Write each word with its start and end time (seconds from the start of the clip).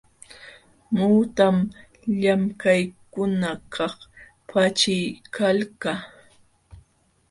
Muhutam 0.95 1.55
llamkaqkunakaq 2.21 3.97
paćhiykalka. 4.49 5.91